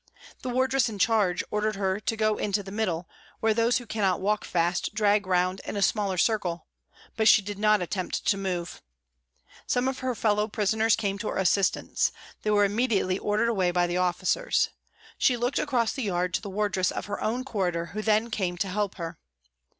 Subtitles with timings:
[0.41, 3.07] The wardress in charge ordered her to "go into the middle,"
[3.39, 6.65] where those who cannot walk fast drag round in a smaller circle,
[7.15, 8.81] but she did not attempt to move.
[9.67, 12.11] Some of her fellow prisoners came to her assistance,
[12.41, 14.71] they were immediately ordered away by the officers.
[15.19, 18.57] She looked across the yard to the wardress of her own corridor who then came
[18.57, 19.19] to help her.